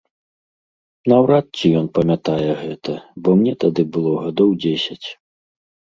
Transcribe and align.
Наўрад 1.13 1.45
ці 1.59 1.67
ён 1.83 1.87
памятае 1.99 2.51
гэта, 2.63 2.93
бо 3.27 3.39
мне 3.43 3.53
тады 3.65 3.81
было 3.99 4.11
гадоў 4.25 4.49
дзесяць. 4.63 5.07